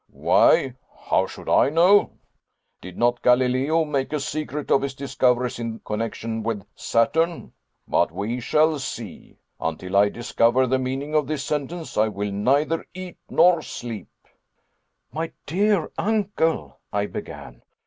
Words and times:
"Why 0.09 0.73
how 1.07 1.27
should 1.27 1.47
I 1.47 1.69
know? 1.69 2.13
Did 2.81 2.97
not 2.97 3.21
Galileo 3.21 3.85
make 3.85 4.11
a 4.13 4.19
secret 4.19 4.71
of 4.71 4.81
his 4.81 4.95
discoveries 4.95 5.59
in 5.59 5.77
connection 5.81 6.41
with 6.41 6.65
Saturn? 6.73 7.53
But 7.87 8.11
we 8.11 8.39
shall 8.39 8.79
see. 8.79 9.37
Until 9.59 9.95
I 9.95 10.09
discover 10.09 10.65
the 10.65 10.79
meaning 10.79 11.13
of 11.13 11.27
this 11.27 11.43
sentence 11.43 11.97
I 11.97 12.07
will 12.07 12.31
neither 12.31 12.83
eat 12.95 13.19
nor 13.29 13.61
sleep." 13.61 14.09
"My 15.11 15.33
dear 15.45 15.91
uncle" 15.99 16.79
I 16.91 17.05
began. 17.05 17.61